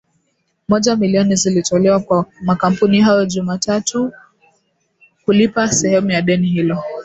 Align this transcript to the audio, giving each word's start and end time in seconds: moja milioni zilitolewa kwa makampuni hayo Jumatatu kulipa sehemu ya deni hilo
moja 0.67 0.95
milioni 0.95 1.35
zilitolewa 1.35 1.99
kwa 1.99 2.25
makampuni 2.41 3.01
hayo 3.01 3.25
Jumatatu 3.25 4.11
kulipa 5.25 5.71
sehemu 5.71 6.11
ya 6.11 6.21
deni 6.21 6.47
hilo 6.47 6.83